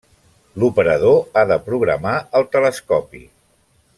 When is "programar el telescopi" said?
1.67-3.25